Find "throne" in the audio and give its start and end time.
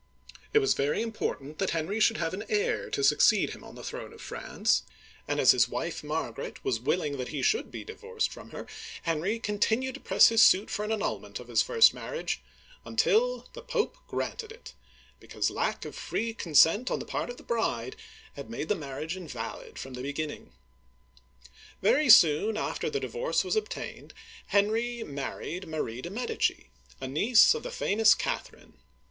3.83-4.13